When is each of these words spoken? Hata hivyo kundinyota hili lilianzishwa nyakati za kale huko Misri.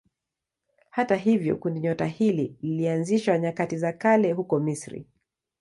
Hata 0.89 1.15
hivyo 1.15 1.57
kundinyota 1.57 2.05
hili 2.05 2.55
lilianzishwa 2.61 3.37
nyakati 3.37 3.77
za 3.77 3.93
kale 3.93 4.31
huko 4.31 4.59
Misri. 4.59 5.05